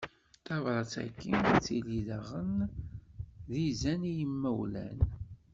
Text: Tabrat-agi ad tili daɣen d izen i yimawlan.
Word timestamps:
Tabrat-agi 0.45 1.31
ad 1.49 1.59
tili 1.65 1.99
daɣen 2.07 2.53
d 3.51 3.51
izen 3.67 4.01
i 4.11 4.13
yimawlan. 4.17 4.99